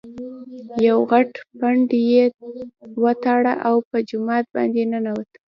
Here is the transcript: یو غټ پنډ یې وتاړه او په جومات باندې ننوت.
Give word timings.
یو 0.87 0.97
غټ 1.11 1.29
پنډ 1.59 1.89
یې 2.13 2.23
وتاړه 3.03 3.53
او 3.67 3.75
په 3.89 3.97
جومات 4.09 4.45
باندې 4.55 4.81
ننوت. 4.91 5.29